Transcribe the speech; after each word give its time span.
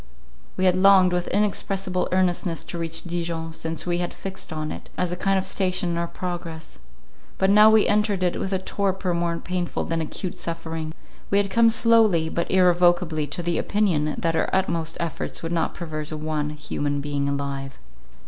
We 0.57 0.65
had 0.65 0.75
longed 0.75 1.13
with 1.13 1.27
inexpressible 1.27 2.09
earnestness 2.11 2.63
to 2.63 2.79
reach 2.79 3.03
Dijon, 3.03 3.53
since 3.53 3.85
we 3.85 3.99
had 3.99 4.15
fixed 4.15 4.51
on 4.51 4.71
it, 4.71 4.89
as 4.97 5.11
a 5.11 5.15
kind 5.15 5.37
of 5.37 5.45
station 5.45 5.91
in 5.91 5.97
our 5.99 6.07
progress. 6.07 6.79
But 7.37 7.51
now 7.51 7.69
we 7.69 7.85
entered 7.85 8.23
it 8.23 8.39
with 8.39 8.51
a 8.51 8.57
torpor 8.57 9.13
more 9.13 9.37
painful 9.37 9.83
than 9.83 10.01
acute 10.01 10.33
suffering. 10.33 10.95
We 11.29 11.37
had 11.37 11.51
come 11.51 11.69
slowly 11.69 12.29
but 12.29 12.49
irrevocably 12.49 13.27
to 13.27 13.43
the 13.43 13.59
opinion, 13.59 14.15
that 14.17 14.35
our 14.35 14.49
utmost 14.51 14.97
efforts 14.99 15.43
would 15.43 15.51
not 15.51 15.75
preserve 15.75 16.11
one 16.23 16.49
human 16.49 16.99
being 16.99 17.29
alive. 17.29 17.77